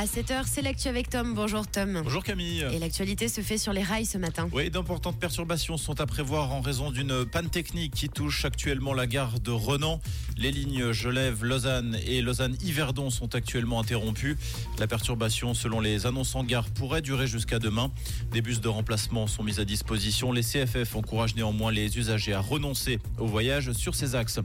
[0.00, 1.34] À 7h, c'est l'actu avec Tom.
[1.34, 2.00] Bonjour Tom.
[2.02, 2.64] Bonjour Camille.
[2.72, 4.48] Et l'actualité se fait sur les rails ce matin.
[4.50, 9.06] Oui, d'importantes perturbations sont à prévoir en raison d'une panne technique qui touche actuellement la
[9.06, 10.00] gare de Renan.
[10.36, 14.36] Les lignes Gelève, Lausanne et Lausanne-Yverdon sont actuellement interrompues.
[14.78, 17.90] La perturbation, selon les annonces en gare, pourrait durer jusqu'à demain.
[18.32, 20.32] Des bus de remplacement sont mis à disposition.
[20.32, 24.40] Les CFF encouragent néanmoins les usagers à renoncer au voyage sur ces axes.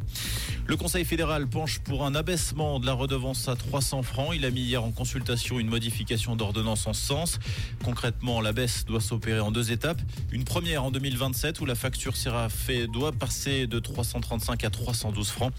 [0.67, 4.29] Le Conseil fédéral penche pour un abaissement de la redevance à 300 francs.
[4.33, 7.39] Il a mis hier en consultation une modification d'ordonnance en ce sens.
[7.83, 10.01] Concrètement, la baisse doit s'opérer en deux étapes.
[10.31, 15.29] Une première en 2027 où la facture sera fait, doit passer de 335 à 312
[15.29, 15.53] francs.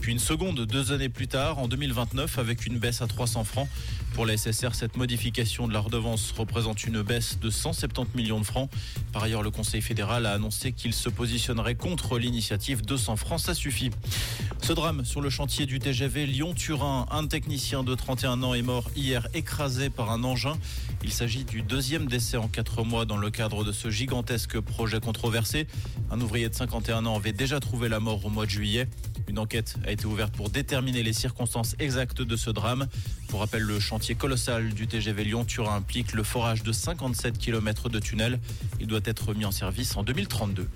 [0.00, 3.68] Puis une seconde deux années plus tard, en 2029, avec une baisse à 300 francs.
[4.14, 8.46] Pour la SSR, cette modification de la redevance représente une baisse de 170 millions de
[8.46, 8.70] francs.
[9.12, 13.54] Par ailleurs, le Conseil fédéral a annoncé qu'il se positionnerait contre l'initiative 200 francs, ça
[13.54, 13.90] suffit.
[14.62, 18.90] Ce drame sur le chantier du TGV Lyon-Turin, un technicien de 31 ans est mort
[18.96, 20.56] hier écrasé par un engin.
[21.04, 24.98] Il s'agit du deuxième décès en quatre mois dans le cadre de ce gigantesque projet
[24.98, 25.66] controversé.
[26.10, 28.88] Un ouvrier de 51 ans avait déjà trouvé la mort au mois de juillet.
[29.28, 32.86] Une enquête a été ouverte pour déterminer les circonstances exactes de ce drame.
[33.28, 37.98] Pour rappel, le chantier colossal du TGV Lyon-Turin implique le forage de 57 km de
[37.98, 38.38] tunnel.
[38.80, 40.68] Il doit être mis en service en 2032.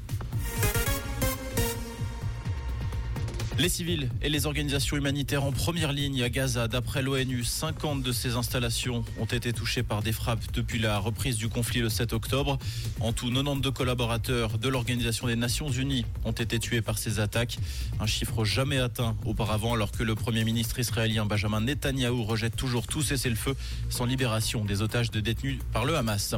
[3.60, 6.66] Les civils et les organisations humanitaires en première ligne à Gaza.
[6.66, 11.36] D'après l'ONU, 50 de ces installations ont été touchées par des frappes depuis la reprise
[11.36, 12.58] du conflit le 7 octobre.
[13.00, 17.58] En tout, 92 collaborateurs de l'Organisation des Nations Unies ont été tués par ces attaques.
[18.00, 22.86] Un chiffre jamais atteint auparavant alors que le Premier ministre israélien Benjamin Netanyahou rejette toujours
[22.86, 23.54] tout cessez-le-feu
[23.90, 26.34] sans libération des otages de détenus par le Hamas.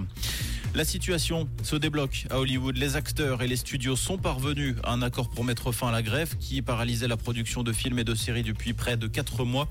[0.74, 2.78] La situation se débloque à Hollywood.
[2.78, 6.00] Les acteurs et les studios sont parvenus à un accord pour mettre fin à la
[6.00, 9.68] grève qui paralysait la production de films et de séries depuis près de 4 mois.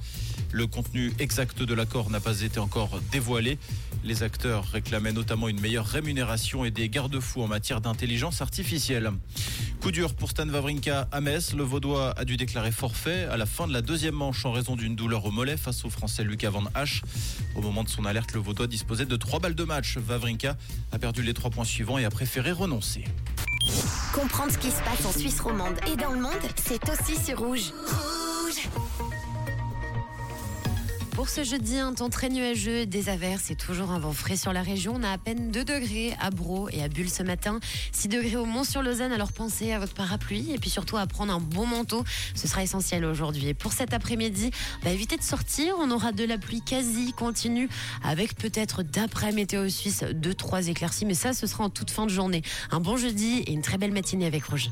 [0.51, 3.57] Le contenu exact de l'accord n'a pas été encore dévoilé.
[4.03, 9.11] Les acteurs réclamaient notamment une meilleure rémunération et des garde-fous en matière d'intelligence artificielle.
[9.81, 11.55] Coup dur pour Stan Wawrinka à Metz.
[11.55, 14.75] Le Vaudois a dû déclarer forfait à la fin de la deuxième manche en raison
[14.75, 17.01] d'une douleur au mollet face au Français Lucas Van Hache.
[17.55, 19.97] Au moment de son alerte, le Vaudois disposait de trois balles de match.
[20.07, 20.55] Wawrinka
[20.91, 23.05] a perdu les trois points suivants et a préféré renoncer.
[24.13, 27.39] Comprendre ce qui se passe en Suisse romande et dans le monde, c'est aussi sur
[27.39, 27.71] Rouge.
[31.21, 34.53] Pour ce jeudi, un temps très nuageux, des averses et toujours un vent frais sur
[34.53, 34.93] la région.
[34.95, 37.59] On a à peine 2 degrés à Bro et à Bulle ce matin,
[37.91, 39.11] 6 degrés au Mont-sur-Lausanne.
[39.11, 42.03] Alors pensez à votre parapluie et puis surtout à prendre un bon manteau.
[42.33, 43.49] Ce sera essentiel aujourd'hui.
[43.49, 44.49] Et pour cet après-midi,
[44.83, 45.75] évitez de sortir.
[45.77, 47.69] On aura de la pluie quasi continue
[48.03, 51.05] avec peut-être d'après Météo Suisse 2-3 éclaircies.
[51.05, 52.41] Mais ça, ce sera en toute fin de journée.
[52.71, 54.69] Un bon jeudi et une très belle matinée avec Rouge.